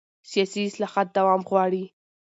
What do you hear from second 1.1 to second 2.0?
دوام غواړي